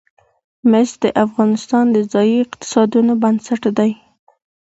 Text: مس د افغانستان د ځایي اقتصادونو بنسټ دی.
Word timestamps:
مس 0.69 0.89
د 1.03 1.05
افغانستان 1.25 1.85
د 1.91 1.97
ځایي 2.13 2.35
اقتصادونو 2.45 3.13
بنسټ 3.23 3.61
دی. 3.77 3.91